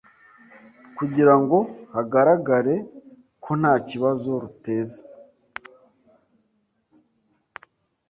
[0.97, 1.57] kugira ngo
[1.93, 2.75] hagaragare
[3.43, 4.99] ko nta kibazo ruteza